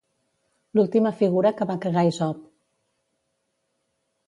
[0.79, 2.41] L'última figura que va cagar Isop.